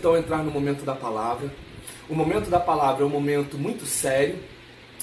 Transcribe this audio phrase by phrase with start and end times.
[0.00, 1.52] Então entrar no momento da palavra.
[2.08, 4.38] O momento da palavra é um momento muito sério,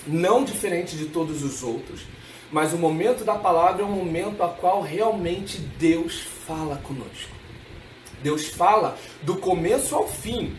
[0.08, 2.02] não diferente de todos os outros,
[2.52, 7.30] mas o momento da palavra é um momento a qual realmente Deus fala conosco.
[8.24, 10.58] Deus fala do começo ao fim,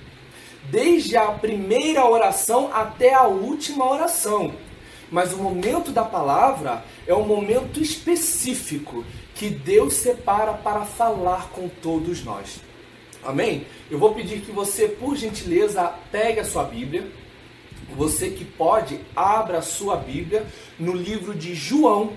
[0.71, 4.55] desde a primeira oração até a última oração.
[5.11, 11.69] Mas o momento da palavra é um momento específico que Deus separa para falar com
[11.69, 12.68] todos nós.
[13.29, 13.67] Amém?
[13.91, 17.07] Eu vou pedir que você, por gentileza, pegue a sua Bíblia.
[17.95, 20.47] Você que pode, abra a sua Bíblia
[20.79, 22.15] no livro de João,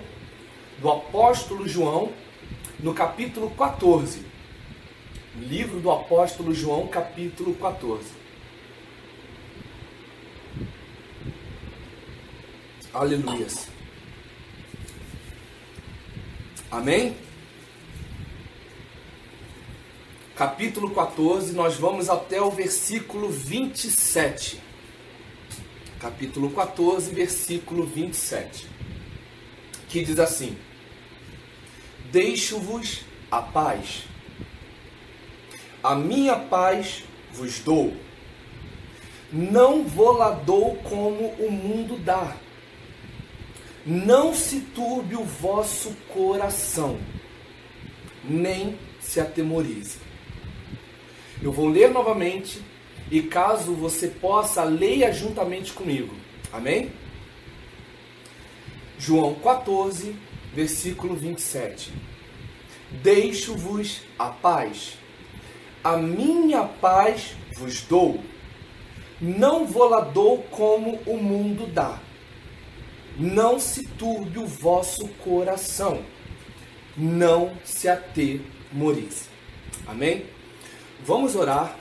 [0.80, 2.14] do apóstolo João,
[2.80, 4.26] no capítulo 14.
[5.36, 8.06] Livro do apóstolo João, capítulo 14.
[12.94, 13.48] Aleluia.
[16.72, 17.18] Amém?
[20.36, 24.60] Capítulo 14, nós vamos até o versículo 27.
[26.00, 28.68] Capítulo 14, versículo 27.
[29.88, 30.58] Que diz assim:
[32.12, 34.06] Deixo-vos a paz.
[35.84, 37.96] A minha paz vos dou.
[39.32, 42.36] Não vou lá dou como o mundo dá.
[43.86, 47.00] Não se turbe o vosso coração,
[48.24, 50.11] nem se atemorize.
[51.42, 52.61] Eu vou ler novamente
[53.09, 56.16] e caso você possa, leia juntamente comigo.
[56.53, 56.91] Amém?
[59.00, 60.16] João 14,
[60.53, 61.91] versículo 27.
[63.02, 64.97] Deixo-vos a paz.
[65.84, 68.23] A minha paz vos dou.
[69.19, 72.00] Não vou lá dou como o mundo dá.
[73.18, 76.03] Não se turbe o vosso coração.
[76.96, 79.25] Não se atemorize.
[79.88, 80.25] Amém?
[81.03, 81.79] Vamos orar,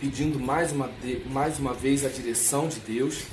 [0.00, 0.88] pedindo mais uma,
[1.32, 3.24] mais uma vez a direção de Deus.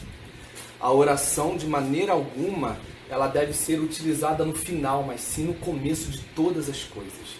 [0.79, 6.09] A oração, de maneira alguma, ela deve ser utilizada no final, mas sim no começo
[6.09, 7.39] de todas as coisas.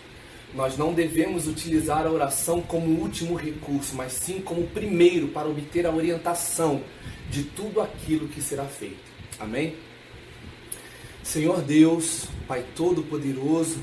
[0.54, 5.88] Nós não devemos utilizar a oração como último recurso, mas sim como primeiro para obter
[5.88, 6.84] a orientação
[7.32, 9.00] de tudo aquilo que será feito.
[9.40, 9.76] Amém?
[11.24, 13.80] Senhor Deus, Pai Todo-Poderoso,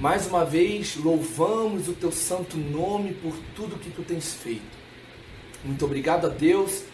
[0.00, 4.80] mais uma vez, louvamos o teu santo nome por tudo que tu tens feito.
[5.62, 6.84] Muito obrigado a Deus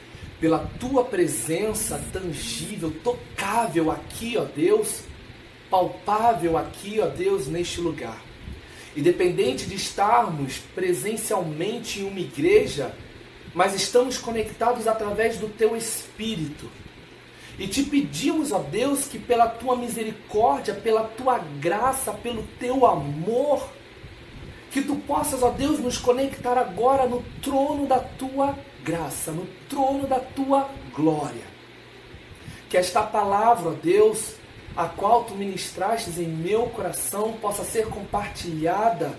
[0.41, 5.05] pela tua presença tangível, tocável aqui, ó Deus,
[5.71, 8.21] palpável aqui, ó Deus, neste lugar.
[8.97, 12.93] Independente de estarmos presencialmente em uma igreja,
[13.55, 16.69] mas estamos conectados através do teu espírito
[17.59, 23.67] e te pedimos, ó Deus, que pela tua misericórdia, pela tua graça, pelo teu amor,
[24.71, 30.06] que tu possas, ó Deus, nos conectar agora no trono da tua graça, no trono
[30.06, 31.56] da tua glória.
[32.69, 34.34] Que esta palavra, ó Deus,
[34.77, 39.19] a qual tu ministrastes em meu coração, possa ser compartilhada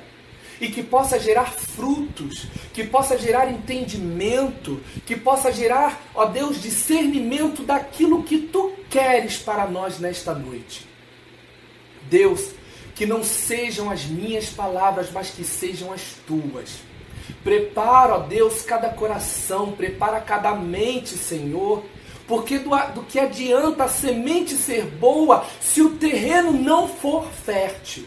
[0.59, 7.63] e que possa gerar frutos, que possa gerar entendimento, que possa gerar, ó Deus, discernimento
[7.63, 10.87] daquilo que tu queres para nós nesta noite.
[12.09, 12.51] Deus,
[12.95, 16.79] que não sejam as minhas palavras, mas que sejam as tuas.
[17.43, 21.83] Prepara, ó Deus, cada coração, prepara cada mente, Senhor.
[22.27, 28.05] Porque do, do que adianta a semente ser boa se o terreno não for fértil?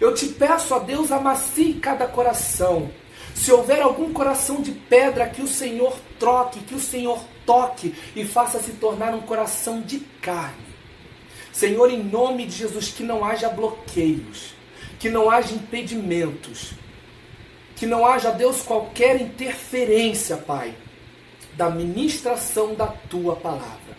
[0.00, 2.90] Eu te peço a Deus, amacie cada coração.
[3.34, 8.24] Se houver algum coração de pedra, que o Senhor troque, que o Senhor toque e
[8.24, 10.68] faça se tornar um coração de carne.
[11.52, 14.54] Senhor, em nome de Jesus, que não haja bloqueios,
[14.98, 16.72] que não haja impedimentos,
[17.74, 20.74] que não haja, Deus, qualquer interferência, Pai,
[21.54, 23.96] da ministração da tua palavra.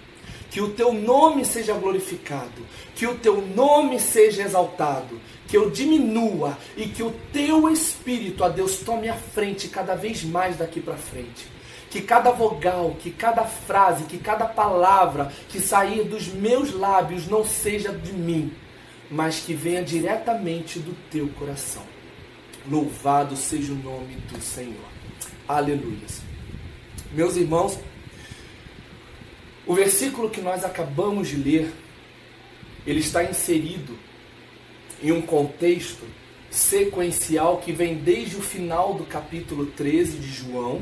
[0.51, 2.66] Que o teu nome seja glorificado,
[2.96, 5.19] que o teu nome seja exaltado,
[5.50, 10.24] que eu diminua e que o teu espírito, a Deus, tome a frente cada vez
[10.24, 11.48] mais daqui para frente.
[11.90, 17.44] Que cada vogal, que cada frase, que cada palavra que sair dos meus lábios não
[17.44, 18.54] seja de mim,
[19.10, 21.84] mas que venha diretamente do teu coração.
[22.69, 24.75] Louvado seja o nome do Senhor.
[25.48, 26.06] Aleluia.
[27.12, 27.80] Meus irmãos,
[29.66, 31.74] o versículo que nós acabamos de ler,
[32.86, 33.98] ele está inserido
[35.01, 36.06] em um contexto
[36.50, 40.81] sequencial que vem desde o final do capítulo 13 de João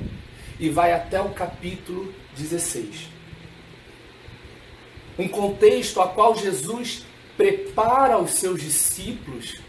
[0.59, 3.09] e vai até o capítulo 16.
[5.19, 7.05] Um contexto a qual Jesus
[7.35, 9.59] prepara os seus discípulos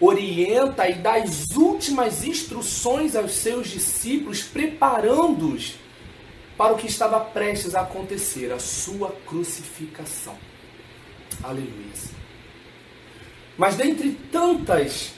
[0.00, 5.74] orienta e dá as últimas instruções aos seus discípulos, preparando-os
[6.56, 10.36] para o que estava prestes a acontecer, a sua crucificação.
[11.42, 12.19] Aleluia.
[13.60, 15.10] Mas dentre tantas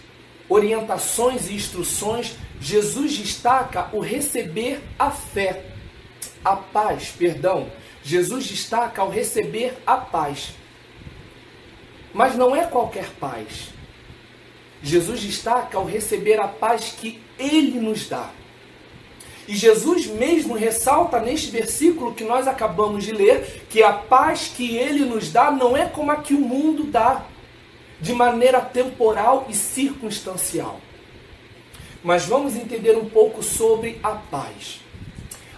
[0.49, 5.67] orientações e instruções, Jesus destaca o receber a fé,
[6.45, 7.71] a paz, perdão.
[8.03, 10.55] Jesus destaca o receber a paz.
[12.13, 13.69] Mas não é qualquer paz.
[14.83, 18.29] Jesus destaca o receber a paz que ele nos dá.
[19.47, 24.77] E Jesus mesmo ressalta neste versículo que nós acabamos de ler que a paz que
[24.77, 27.25] ele nos dá não é como a que o mundo dá,
[28.03, 30.81] de maneira temporal e circunstancial.
[32.03, 34.81] Mas vamos entender um pouco sobre a paz.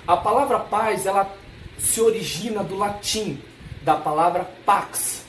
[0.06, 1.34] A palavra paz, ela
[1.78, 3.42] se origina do latim,
[3.82, 5.24] da palavra pax,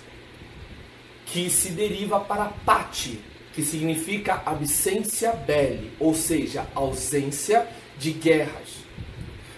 [1.26, 3.22] que se deriva para pati,
[3.54, 7.66] que significa absência belli, ou seja, ausência
[7.98, 8.84] de guerras.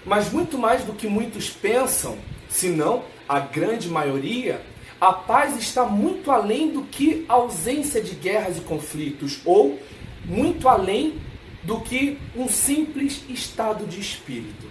[0.06, 4.62] Mas muito mais do que muitos pensam, se não a grande maioria,
[5.00, 9.80] a paz está muito além do que ausência de guerras e conflitos, ou
[10.26, 11.22] muito além
[11.64, 14.66] do que um simples estado de espírito.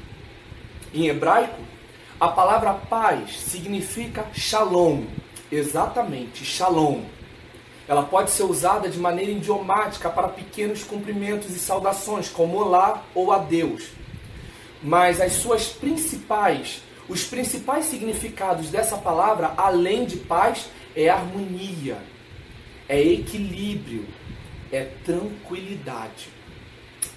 [0.93, 1.61] Em hebraico,
[2.19, 5.05] a palavra paz significa shalom,
[5.53, 7.03] exatamente, shalom.
[7.87, 13.31] Ela pode ser usada de maneira idiomática para pequenos cumprimentos e saudações, como olá ou
[13.31, 13.91] adeus.
[14.83, 21.99] Mas as suas principais, os principais significados dessa palavra, além de paz, é harmonia,
[22.89, 24.07] é equilíbrio,
[24.73, 26.29] é tranquilidade.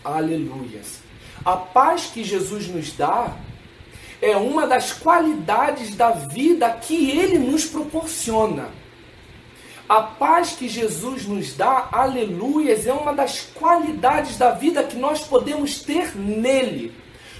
[0.03, 1.01] Aleluias.
[1.44, 3.36] A paz que Jesus nos dá
[4.21, 8.69] é uma das qualidades da vida que ele nos proporciona.
[9.88, 15.21] A paz que Jesus nos dá, aleluias, é uma das qualidades da vida que nós
[15.21, 16.94] podemos ter nele.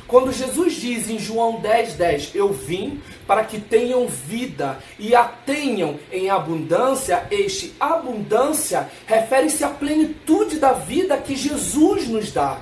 [0.10, 5.24] Quando Jesus diz em João 10, 10, eu vim para que tenham vida e a
[5.24, 12.58] tenham em abundância, este abundância refere-se à plenitude da vida que Jesus nos dá.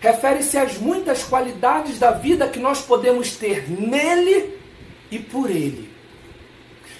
[0.00, 4.58] Refere-se às muitas qualidades da vida que nós podemos ter nele
[5.10, 5.85] e por ele.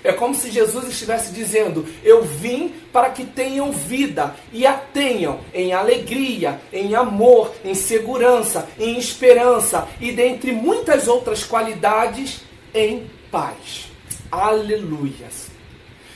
[0.06, 5.40] É como se Jesus estivesse dizendo: Eu vim para que tenham vida e a tenham
[5.52, 12.42] em alegria, em amor, em segurança, em esperança e dentre muitas outras qualidades,
[12.72, 13.88] em paz.
[14.30, 15.48] Aleluias.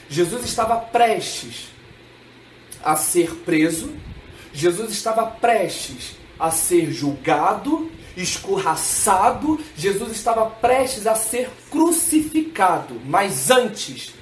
[0.08, 1.68] Jesus estava prestes
[2.84, 3.92] a ser preso,
[4.52, 7.90] Jesus estava prestes a ser julgado
[8.22, 14.14] escorraçado, Jesus estava prestes a ser crucificado, mas antes,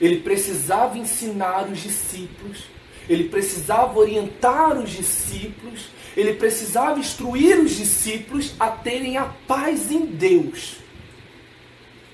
[0.00, 2.64] ele precisava ensinar os discípulos,
[3.08, 10.04] ele precisava orientar os discípulos, ele precisava instruir os discípulos a terem a paz em
[10.04, 10.76] Deus,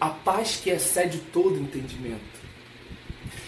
[0.00, 2.33] a paz que excede todo entendimento.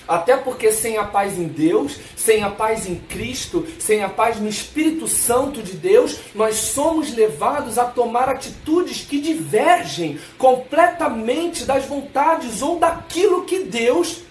[0.08, 4.38] Até porque sem a paz em Deus, sem a paz em Cristo, sem a paz
[4.38, 11.86] no Espírito Santo de Deus, nós somos levados a tomar atitudes que divergem completamente das
[11.86, 14.22] vontades ou daquilo que Deus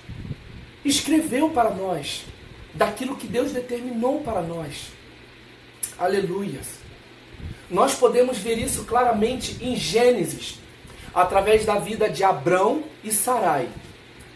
[0.85, 2.23] escreveu para nós,
[2.73, 4.93] daquilo que Deus determinou para nós.
[5.97, 6.85] Aleluias.
[7.69, 10.59] Nós podemos ver isso claramente em Gênesis,
[11.13, 13.67] através da vida de Abrão e Sarai.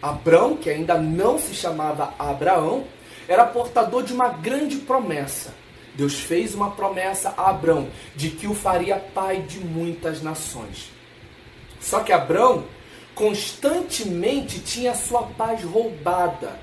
[0.01, 2.85] Abrão, que ainda não se chamava Abraão,
[3.27, 5.53] era portador de uma grande promessa.
[5.93, 10.89] Deus fez uma promessa a Abrão de que o faria pai de muitas nações.
[11.79, 12.63] Só que Abrão
[13.13, 16.57] constantemente tinha sua paz roubada.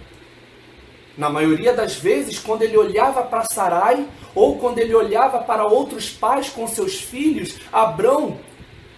[1.19, 6.09] Na maioria das vezes, quando ele olhava para Sarai ou quando ele olhava para outros
[6.11, 8.38] pais com seus filhos, Abrão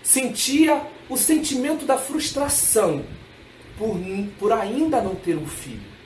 [0.03, 3.05] sentia o sentimento da frustração
[3.79, 3.97] por,
[4.39, 5.99] por ainda não ter um filho.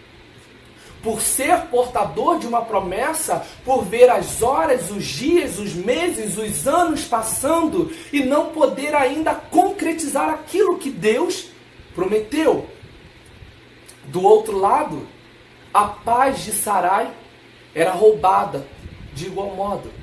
[1.03, 6.69] Por ser portador de uma promessa, por ver as horas, os dias, os meses, os
[6.69, 11.49] anos passando e não poder ainda concretizar aquilo que Deus
[11.95, 12.69] prometeu.
[14.05, 15.07] Do outro lado,
[15.75, 17.11] a paz de Sarai
[17.75, 18.65] era roubada
[19.13, 20.02] de igual modo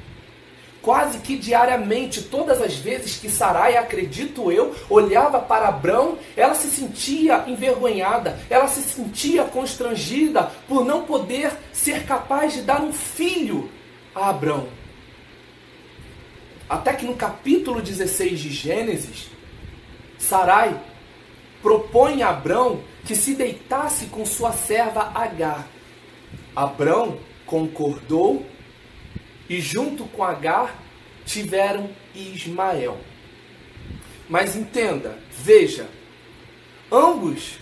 [0.81, 6.67] quase que diariamente, todas as vezes que Sarai, acredito eu, olhava para Abrão, ela se
[6.69, 13.69] sentia envergonhada, ela se sentia constrangida por não poder ser capaz de dar um filho
[14.15, 14.67] a Abrão.
[16.69, 19.29] Até que no capítulo 16 de Gênesis,
[20.17, 20.79] Sarai
[21.62, 25.67] propõe a Abrão que se deitasse com sua serva Agar.
[26.55, 28.45] Abrão concordou
[29.49, 30.75] e junto com Agar
[31.25, 32.97] tiveram Ismael.
[34.29, 35.89] Mas entenda, veja,
[36.91, 37.59] ambos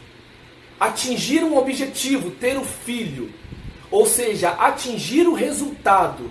[0.79, 3.33] atingiram o objetivo, ter o filho,
[3.89, 6.29] ou seja, atingir o resultado.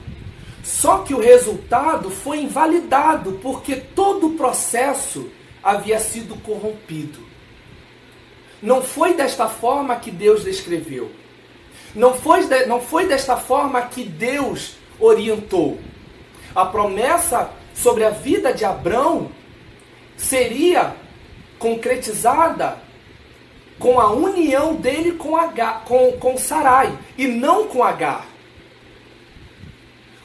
[0.63, 5.31] Só que o resultado foi invalidado porque todo o processo
[5.63, 7.21] havia sido corrompido.
[8.63, 11.11] Não foi desta forma que Deus descreveu.
[11.95, 15.79] Não foi, de, não foi desta forma que Deus orientou.
[16.55, 19.31] A promessa sobre a vida de Abrão
[20.17, 20.95] seria
[21.59, 22.79] concretizada
[23.79, 28.27] com a união dele com, Agar, com, com Sarai e não com Agar.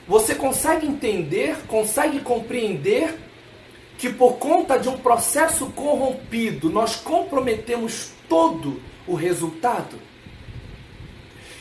[0.07, 3.17] Você consegue entender, consegue compreender
[3.97, 10.10] que por conta de um processo corrompido nós comprometemos todo o resultado?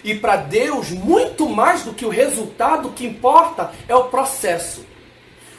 [0.02, 4.84] E para Deus, muito mais do que o resultado, o que importa é o processo.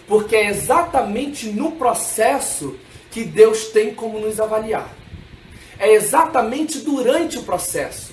[0.07, 2.75] Porque é exatamente no processo
[3.11, 4.89] que Deus tem como nos avaliar.
[5.77, 8.11] É exatamente durante o processo.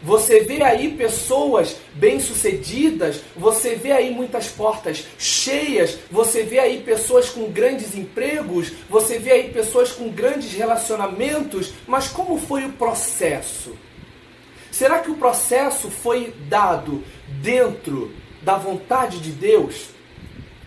[0.00, 7.28] Você vê aí pessoas bem-sucedidas, você vê aí muitas portas cheias, você vê aí pessoas
[7.28, 13.76] com grandes empregos, você vê aí pessoas com grandes relacionamentos, mas como foi o processo?
[14.78, 17.02] Será que o processo foi dado
[17.42, 19.88] dentro da vontade de Deus?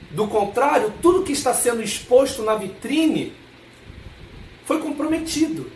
[0.09, 3.33] Do contrário, tudo que está sendo exposto na vitrine
[4.65, 5.71] foi comprometido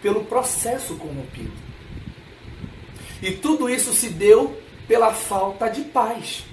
[0.00, 1.52] pelo processo corrompido.
[3.20, 6.46] E tudo isso se deu pela falta de paz.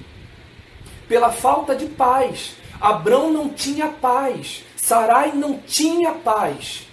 [1.08, 2.58] Pela falta de paz.
[2.82, 4.66] Abrão não tinha paz.
[4.76, 6.86] Sarai não tinha paz.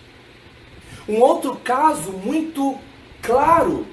[1.08, 2.78] Um outro caso muito
[3.20, 3.92] claro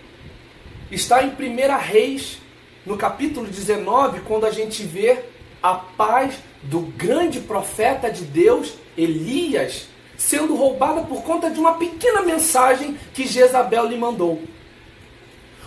[0.92, 2.38] está em 1 Reis,
[2.86, 5.24] no capítulo 19, quando a gente vê
[5.64, 12.22] a paz do grande profeta de Deus, Elias, sendo roubada por conta de uma pequena
[12.22, 14.42] mensagem que Jezabel lhe mandou.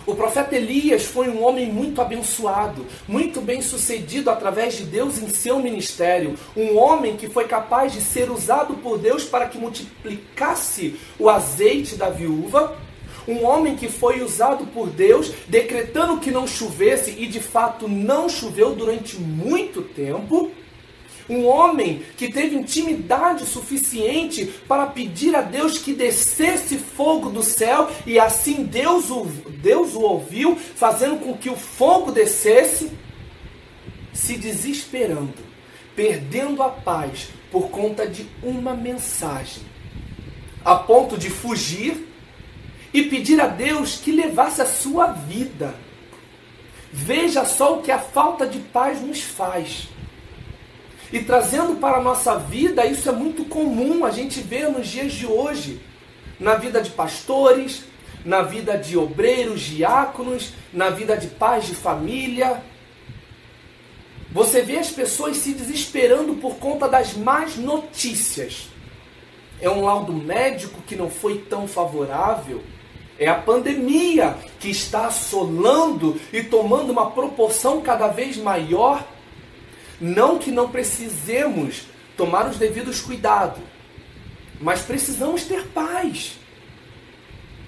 [0.05, 5.27] O profeta Elias foi um homem muito abençoado, muito bem sucedido através de Deus em
[5.29, 6.37] seu ministério.
[6.55, 11.95] Um homem que foi capaz de ser usado por Deus para que multiplicasse o azeite
[11.95, 12.77] da viúva
[13.27, 18.29] um homem que foi usado por Deus, decretando que não chovesse e de fato não
[18.29, 20.51] choveu durante muito tempo.
[21.27, 27.89] Um homem que teve intimidade suficiente para pedir a Deus que descesse fogo do céu
[28.05, 32.91] e assim Deus o, Deus o ouviu, fazendo com que o fogo descesse,
[34.13, 35.33] se desesperando,
[35.95, 39.63] perdendo a paz por conta de uma mensagem,
[40.63, 42.05] a ponto de fugir
[42.95, 45.75] e pedir a Deus que levasse a sua vida.
[46.93, 49.89] Veja só o que a falta de paz nos faz.
[51.11, 55.11] E trazendo para a nossa vida, isso é muito comum, a gente vê nos dias
[55.11, 55.81] de hoje,
[56.39, 57.83] na vida de pastores,
[58.23, 62.63] na vida de obreiros, diáconos, na vida de pais de família.
[64.31, 68.69] Você vê as pessoas se desesperando por conta das más notícias.
[69.59, 72.63] É um laudo médico que não foi tão favorável
[73.17, 79.05] é a pandemia que está assolando e tomando uma proporção cada vez maior.
[79.99, 81.83] Não que não precisemos
[82.17, 83.63] tomar os devidos cuidados,
[84.59, 86.37] mas precisamos ter paz.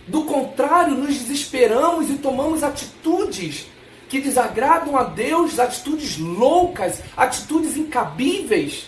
[0.06, 3.68] Do contrário, nos desesperamos e tomamos atitudes
[4.10, 8.88] que desagradam a Deus, atitudes loucas, atitudes incabíveis.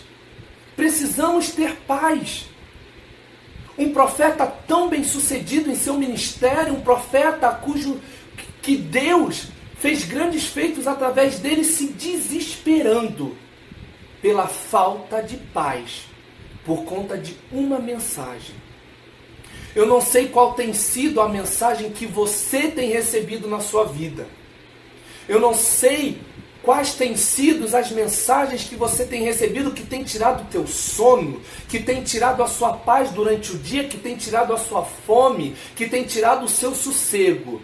[0.76, 2.49] Precisamos ter paz
[3.80, 8.00] um profeta tão bem sucedido em seu ministério, um profeta cujo
[8.60, 9.46] que Deus
[9.78, 13.34] fez grandes feitos através dele, se desesperando
[14.20, 16.02] pela falta de paz,
[16.64, 18.54] por conta de uma mensagem.
[19.74, 24.26] Eu não sei qual tem sido a mensagem que você tem recebido na sua vida.
[25.26, 26.18] Eu não sei
[26.62, 31.40] Quais têm sido as mensagens que você tem recebido que tem tirado o teu sono,
[31.68, 35.56] que tem tirado a sua paz durante o dia, que tem tirado a sua fome,
[35.74, 37.62] que tem tirado o seu sossego?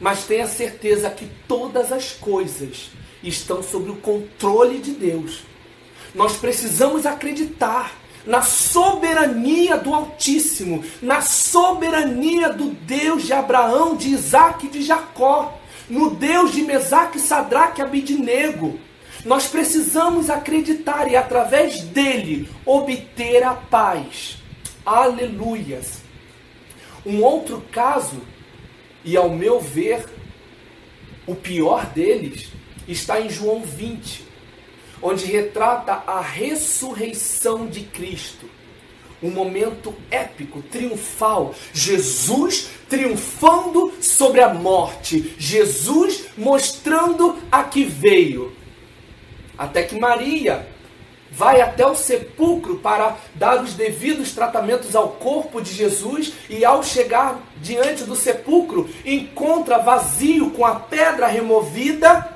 [0.00, 2.90] Mas tenha certeza que todas as coisas
[3.22, 5.42] estão sob o controle de Deus.
[6.14, 14.66] Nós precisamos acreditar na soberania do Altíssimo, na soberania do Deus de Abraão, de Isaac
[14.66, 18.78] e de Jacó no Deus de Mesaque, Sadraque e Abidinego.
[19.24, 24.38] Nós precisamos acreditar e através dele obter a paz.
[24.84, 26.02] Aleluias.
[27.04, 28.20] Um outro caso,
[29.04, 30.04] e ao meu ver,
[31.26, 32.52] O pior deles
[32.86, 34.24] está em João 20,
[35.02, 38.48] onde retrata a ressurreição de Cristo.
[39.26, 41.52] Um momento épico, triunfal.
[41.72, 45.34] Jesus triunfando sobre a morte.
[45.36, 48.54] Jesus mostrando a que veio.
[49.58, 50.68] Até que Maria
[51.32, 56.84] vai até o sepulcro para dar os devidos tratamentos ao corpo de Jesus e ao
[56.84, 62.32] chegar diante do sepulcro encontra vazio com a pedra removida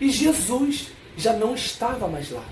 [0.00, 2.44] e Jesus já não estava mais lá.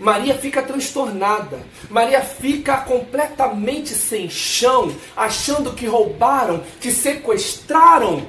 [0.00, 1.60] Maria fica transtornada.
[1.90, 8.26] Maria fica completamente sem chão, achando que roubaram, que sequestraram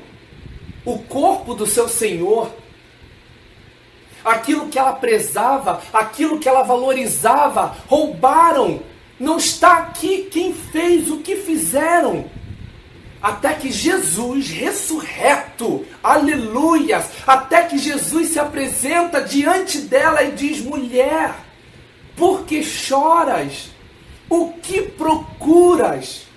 [0.83, 2.51] o corpo do seu Senhor.
[4.23, 8.81] Aquilo que ela prezava, aquilo que ela valorizava, roubaram.
[9.17, 12.29] Não está aqui quem fez, o que fizeram
[13.21, 21.35] até que Jesus ressurreto, aleluias, até que Jesus se apresenta diante dela e diz: mulher,
[22.21, 23.71] por que choras?
[24.29, 26.27] O que procuras?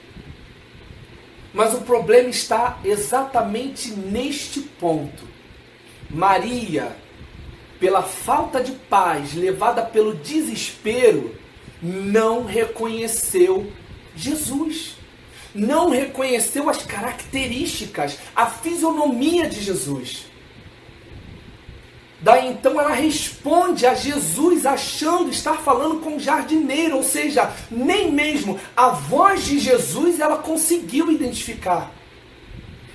[1.53, 5.29] Mas o problema está exatamente neste ponto.
[6.09, 6.97] Maria,
[7.79, 11.37] pela falta de paz, levada pelo desespero,
[11.83, 13.71] não reconheceu
[14.17, 14.97] Jesus
[15.55, 20.27] não reconheceu as características, a fisionomia de Jesus.
[22.25, 28.11] Daí então ela responde a Jesus achando estar falando com um jardineiro, ou seja, nem
[28.11, 31.93] mesmo a voz de Jesus ela conseguiu identificar.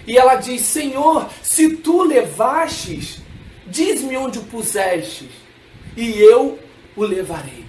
[0.07, 3.19] E ela diz: Senhor, se tu levastes,
[3.67, 5.29] diz-me onde o pusestes,
[5.95, 6.57] e eu
[6.95, 7.65] o levarei.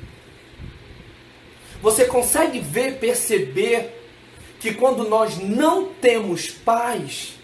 [1.83, 4.03] Você consegue ver, perceber
[4.59, 7.35] que quando nós não temos paz,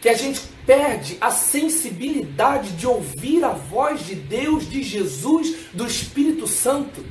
[0.00, 5.84] que a gente perde a sensibilidade de ouvir a voz de Deus, de Jesus, do
[5.84, 7.04] Espírito Santo.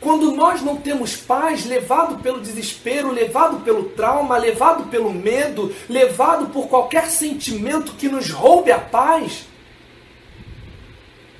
[0.00, 6.48] Quando nós não temos paz, levado pelo desespero, levado pelo trauma, levado pelo medo, levado
[6.48, 9.46] por qualquer sentimento que nos roube a paz,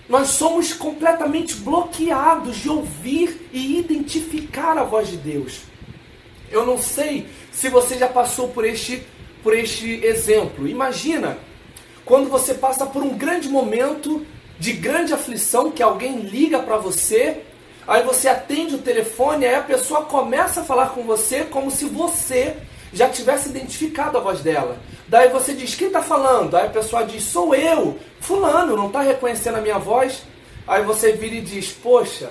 [0.07, 5.62] nós somos completamente bloqueados de ouvir e identificar a voz de Deus.
[6.50, 9.02] Eu não sei se você já passou por este,
[9.49, 10.69] por este exemplo.
[10.69, 11.39] Imagina
[12.05, 14.27] quando você passa por um grande momento
[14.59, 17.45] de grande aflição, que alguém liga para você,
[17.87, 21.87] aí você atende o telefone, aí a pessoa começa a falar com você como se
[21.87, 22.57] você
[22.93, 24.77] já tivesse identificado a voz dela.
[25.09, 26.55] Daí você diz: Quem está falando?
[26.55, 30.25] Aí a pessoa diz: Sou eu, Fulano, não está reconhecendo a minha voz?
[30.67, 32.29] Aí você vira e diz: Poxa,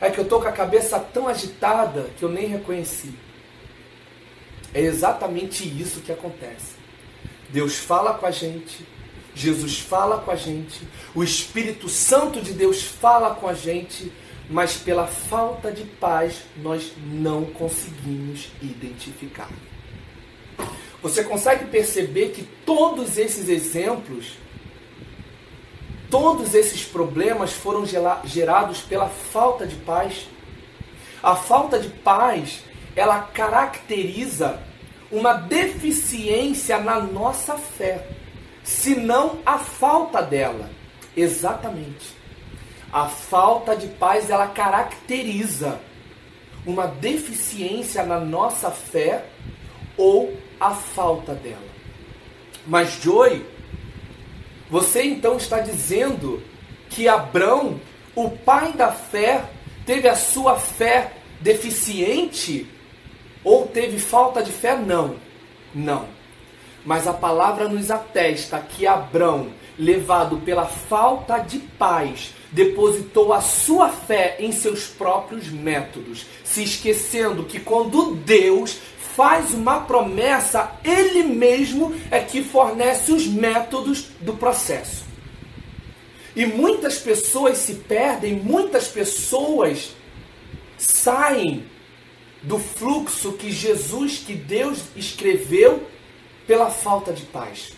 [0.00, 3.12] é que eu estou com a cabeça tão agitada que eu nem reconheci.
[4.74, 6.74] É exatamente isso que acontece.
[7.48, 8.84] Deus fala com a gente,
[9.32, 14.12] Jesus fala com a gente, o Espírito Santo de Deus fala com a gente,
[14.50, 19.48] mas pela falta de paz nós não conseguimos identificar.
[21.00, 24.32] Você consegue perceber que todos esses exemplos,
[26.10, 27.84] todos esses problemas foram
[28.24, 30.26] gerados pela falta de paz?
[31.22, 32.63] A falta de paz
[32.96, 34.60] ela caracteriza
[35.10, 38.06] uma deficiência na nossa fé,
[38.62, 40.70] se não a falta dela.
[41.16, 42.14] Exatamente.
[42.92, 45.80] A falta de paz ela caracteriza
[46.66, 49.24] uma deficiência na nossa fé
[49.96, 51.74] ou a falta dela.
[52.66, 53.44] Mas Joy,
[54.70, 56.42] você então está dizendo
[56.88, 57.80] que Abrão,
[58.14, 59.44] o pai da fé,
[59.84, 62.66] teve a sua fé deficiente
[63.44, 64.76] ou teve falta de fé?
[64.76, 65.16] Não.
[65.74, 66.06] Não.
[66.84, 73.88] Mas a palavra nos atesta que Abrão, levado pela falta de paz, depositou a sua
[73.88, 78.78] fé em seus próprios métodos, se esquecendo que quando Deus
[79.16, 85.04] faz uma promessa, ele mesmo é que fornece os métodos do processo.
[86.36, 89.94] E muitas pessoas se perdem, muitas pessoas
[90.76, 91.64] saem
[92.44, 95.82] do fluxo que Jesus, que Deus escreveu
[96.46, 97.72] pela falta de paz.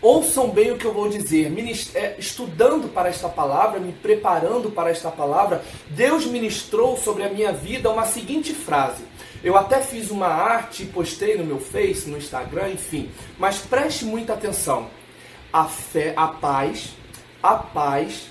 [0.00, 1.52] Ouçam bem o que eu vou dizer.
[1.94, 7.52] É, estudando para esta palavra, me preparando para esta palavra, Deus ministrou sobre a minha
[7.52, 9.04] vida uma seguinte frase.
[9.44, 13.10] Eu até fiz uma arte e postei no meu Face, no Instagram, enfim.
[13.38, 14.90] Mas preste muita atenção.
[15.52, 16.90] A fé, a paz,
[17.42, 18.26] a paz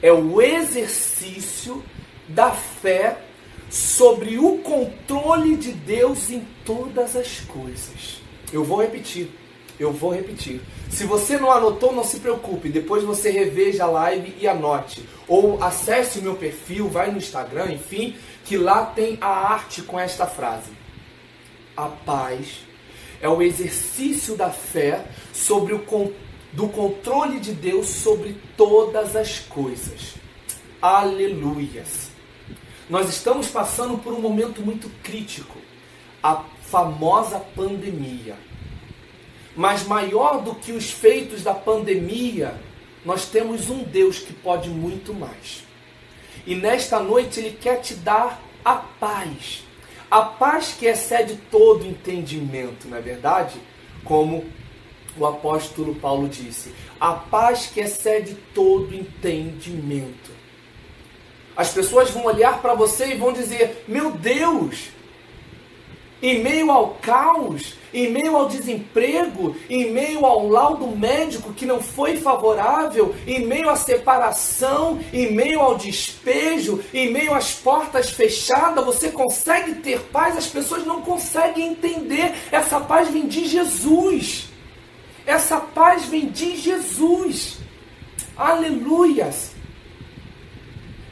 [0.00, 1.82] é o exercício
[2.28, 3.18] da fé
[3.72, 8.20] sobre o controle de Deus em todas as coisas.
[8.52, 9.30] Eu vou repetir.
[9.80, 10.60] Eu vou repetir.
[10.90, 12.68] Se você não anotou, não se preocupe.
[12.68, 15.08] Depois você reveja a live e anote.
[15.26, 19.98] Ou acesse o meu perfil, vai no Instagram, enfim, que lá tem a arte com
[19.98, 20.70] esta frase.
[21.74, 22.66] A paz
[23.22, 26.12] é o exercício da fé sobre o
[26.52, 30.16] do controle de Deus sobre todas as coisas.
[30.82, 32.11] Aleluias.
[32.92, 35.58] Nós estamos passando por um momento muito crítico,
[36.22, 38.36] a famosa pandemia.
[39.56, 42.54] Mas maior do que os feitos da pandemia,
[43.02, 45.64] nós temos um Deus que pode muito mais.
[46.46, 49.64] E nesta noite ele quer te dar a paz.
[50.10, 53.58] A paz que excede todo entendimento, não é verdade?
[54.04, 54.44] Como
[55.16, 60.41] o apóstolo Paulo disse: a paz que excede todo entendimento.
[61.56, 64.88] As pessoas vão olhar para você e vão dizer: Meu Deus,
[66.22, 71.82] em meio ao caos, em meio ao desemprego, em meio ao laudo médico que não
[71.82, 78.84] foi favorável, em meio à separação, em meio ao despejo, em meio às portas fechadas,
[78.84, 80.36] você consegue ter paz?
[80.36, 82.32] As pessoas não conseguem entender.
[82.52, 84.48] Essa paz vem de Jesus.
[85.26, 87.58] Essa paz vem de Jesus.
[88.36, 89.52] Aleluias.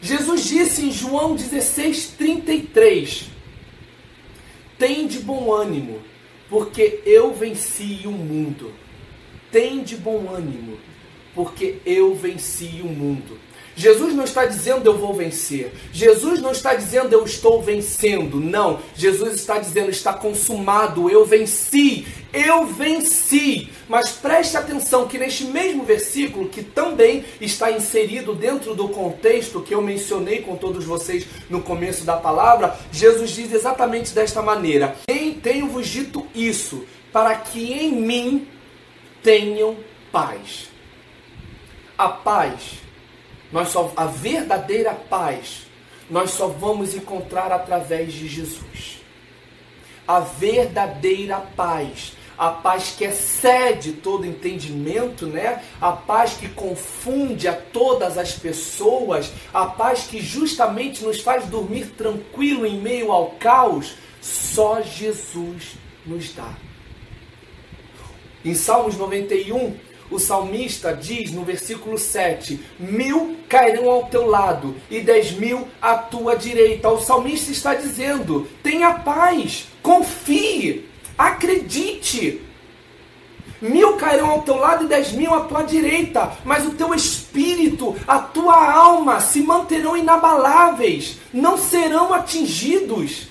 [0.01, 3.31] Jesus disse em João 16, 33
[4.81, 6.01] tem de bom ânimo,
[6.49, 8.73] porque eu venci o mundo.
[9.53, 10.79] Tem de bom ânimo,
[11.35, 13.39] porque eu venci o mundo.
[13.81, 15.73] Jesus não está dizendo eu vou vencer.
[15.91, 18.39] Jesus não está dizendo eu estou vencendo.
[18.39, 18.79] Não.
[18.95, 21.09] Jesus está dizendo está consumado.
[21.09, 22.07] Eu venci.
[22.31, 23.71] Eu venci.
[23.89, 29.75] Mas preste atenção que neste mesmo versículo, que também está inserido dentro do contexto que
[29.75, 35.33] eu mencionei com todos vocês no começo da palavra, Jesus diz exatamente desta maneira: Quem
[35.33, 38.47] tenho-vos dito isso, para que em mim
[39.23, 39.75] tenham
[40.13, 40.69] paz.
[41.97, 42.90] A paz
[43.53, 45.71] nós só a verdadeira paz
[46.11, 49.01] nós só vamos encontrar através de Jesus.
[50.07, 55.63] A verdadeira paz, a paz que excede todo entendimento, né?
[55.81, 61.93] A paz que confunde a todas as pessoas, a paz que justamente nos faz dormir
[61.97, 66.57] tranquilo em meio ao caos, só Jesus nos dá.
[68.45, 69.77] Em Salmos 91,
[70.11, 75.95] o salmista diz no versículo 7: Mil cairão ao teu lado e dez mil à
[75.97, 76.89] tua direita.
[76.89, 82.43] O salmista está dizendo: tenha paz, confie, acredite.
[83.61, 87.95] Mil cairão ao teu lado e dez mil à tua direita, mas o teu espírito,
[88.09, 93.29] a tua alma se manterão inabaláveis, não serão atingidos.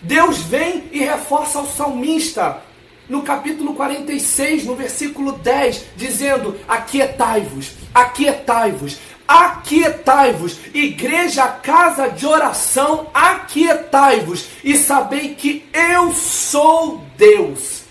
[0.00, 2.62] Deus vem e reforça ao salmista:
[3.10, 14.46] no capítulo 46, no versículo 10, dizendo: Aquietai-vos, aquietai-vos, aquietai-vos, igreja, casa de oração, aquietai-vos
[14.62, 17.82] e sabei que eu sou Deus.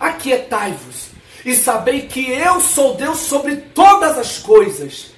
[0.00, 1.10] Aquietai-vos
[1.44, 5.12] e sabei que eu sou Deus sobre todas as coisas.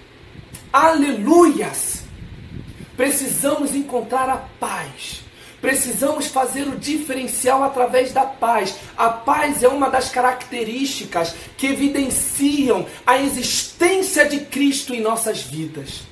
[0.70, 2.04] Aleluias!
[2.94, 5.27] Precisamos encontrar a paz
[5.60, 8.76] Precisamos fazer o diferencial através da paz.
[8.96, 16.02] A paz é uma das características que evidenciam a existência de Cristo em nossas vidas.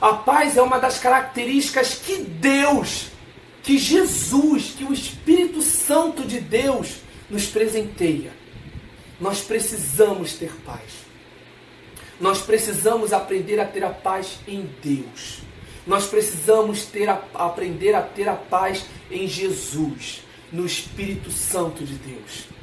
[0.00, 3.06] A paz é uma das características que Deus,
[3.62, 6.96] que Jesus, que o Espírito Santo de Deus
[7.30, 8.32] nos presenteia.
[9.18, 11.04] Nós precisamos ter paz.
[12.20, 15.40] Nós precisamos aprender a ter a paz em Deus.
[15.86, 21.94] Nós precisamos ter a, aprender a ter a paz em Jesus, no Espírito Santo de
[21.94, 22.54] Deus.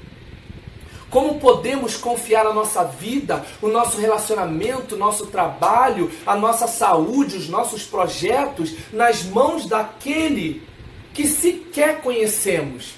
[1.10, 7.36] Como podemos confiar a nossa vida, o nosso relacionamento, o nosso trabalho, a nossa saúde,
[7.36, 10.65] os nossos projetos nas mãos daquele
[11.13, 12.93] que sequer conhecemos?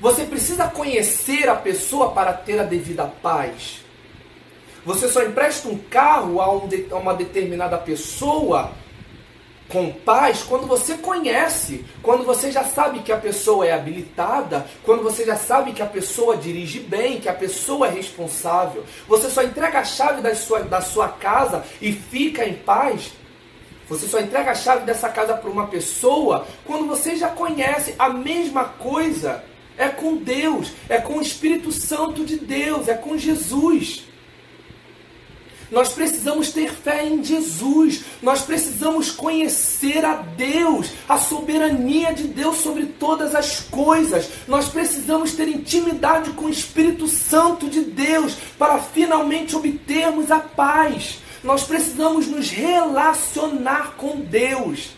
[0.00, 3.84] Você precisa conhecer a pessoa para ter a devida paz.
[4.86, 8.72] Você só empresta um carro a, um a uma determinada pessoa
[9.68, 15.02] com paz quando você conhece, quando você já sabe que a pessoa é habilitada, quando
[15.02, 18.84] você já sabe que a pessoa dirige bem, que a pessoa é responsável.
[19.08, 23.12] Você só entrega a chave da sua, da sua casa e fica em paz.
[23.88, 28.08] Você só entrega a chave dessa casa para uma pessoa quando você já conhece a
[28.08, 29.44] mesma coisa.
[29.78, 34.05] É com Deus, é com o Espírito Santo de Deus, é com Jesus.
[35.70, 38.04] Nós precisamos ter fé em Jesus.
[38.22, 44.28] Nós precisamos conhecer a Deus, a soberania de Deus sobre todas as coisas.
[44.46, 51.18] Nós precisamos ter intimidade com o Espírito Santo de Deus para finalmente obtermos a paz.
[51.42, 54.90] Nós precisamos nos relacionar com Deus.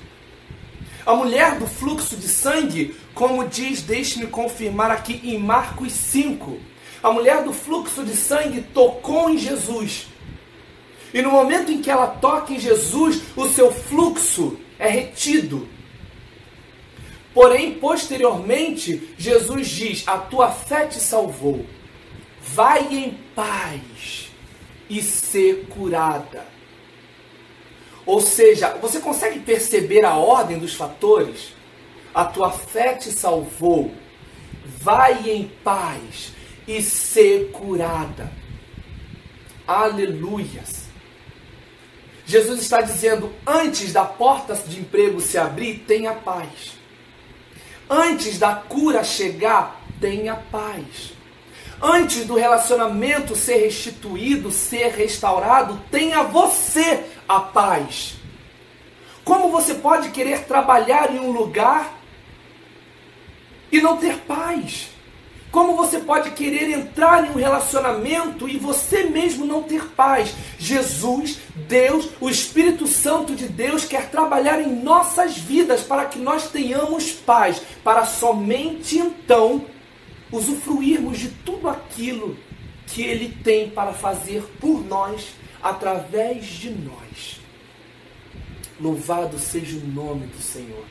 [1.06, 6.58] A mulher do fluxo de sangue, como diz, deixe-me confirmar aqui em Marcos 5,
[7.02, 10.08] a mulher do fluxo de sangue tocou em Jesus
[11.12, 15.68] e no momento em que ela toca em Jesus, o seu fluxo é retido.
[17.32, 21.64] Porém, posteriormente, Jesus diz: A tua fé te salvou.
[22.40, 24.30] Vai em paz
[24.88, 26.46] e ser curada.
[28.04, 31.52] Ou seja, você consegue perceber a ordem dos fatores?
[32.14, 33.92] A tua fé te salvou.
[34.80, 36.32] Vai em paz
[36.66, 38.32] e ser curada.
[39.66, 40.77] Aleluias.
[42.28, 46.76] Jesus está dizendo: antes da porta de emprego se abrir, tenha paz.
[47.88, 51.14] Antes da cura chegar, tenha paz.
[51.80, 58.16] Antes do relacionamento ser restituído, ser restaurado, tenha você a paz.
[59.24, 61.98] Como você pode querer trabalhar em um lugar
[63.72, 64.90] e não ter paz?
[65.50, 70.34] Como você pode querer entrar em um relacionamento e você mesmo não ter paz?
[70.58, 76.50] Jesus, Deus, o Espírito Santo de Deus quer trabalhar em nossas vidas para que nós
[76.50, 79.64] tenhamos paz, para somente então
[80.30, 82.36] usufruirmos de tudo aquilo
[82.86, 85.28] que Ele tem para fazer por nós,
[85.62, 87.40] através de nós.
[88.78, 90.84] Louvado seja o nome do Senhor.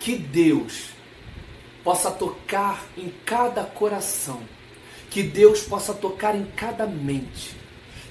[0.00, 0.88] Que Deus
[1.84, 4.40] possa tocar em cada coração,
[5.10, 7.56] que Deus possa tocar em cada mente,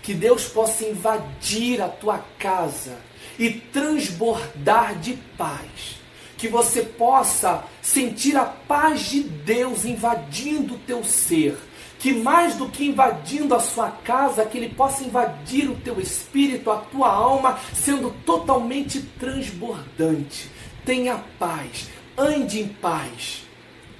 [0.04, 2.98] que Deus possa invadir a tua casa
[3.40, 6.00] e transbordar de paz.
[6.38, 11.56] Que você possa sentir a paz de Deus invadindo o teu ser.
[12.00, 16.72] Que mais do que invadindo a sua casa, que Ele possa invadir o teu espírito,
[16.72, 20.50] a tua alma, sendo totalmente transbordante.
[20.84, 23.44] Tenha paz, ande em paz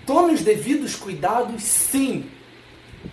[0.06, 2.30] Tome os devidos cuidados, sim,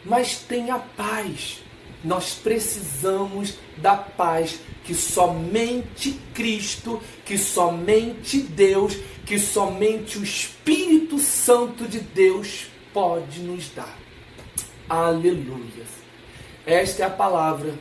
[0.05, 1.63] mas tenha paz.
[2.03, 8.97] Nós precisamos da paz que somente Cristo, que somente Deus,
[9.27, 13.99] que somente o Espírito Santo de Deus pode nos dar.
[14.89, 15.85] Aleluia.
[16.65, 17.75] Esta é a palavra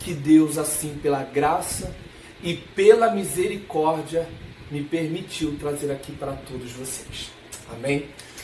[0.00, 1.94] que Deus, assim, pela graça
[2.42, 4.28] e pela misericórdia,
[4.70, 7.30] me permitiu trazer aqui para todos vocês.
[7.72, 8.08] Amém?